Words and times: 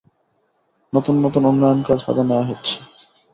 নতুন 0.93 1.15
নতুন 1.23 1.43
উন্নয়নকাজ 1.45 1.99
হাতে 2.07 2.23
নেওয়া 2.23 2.45
হচ্ছে। 2.45 2.75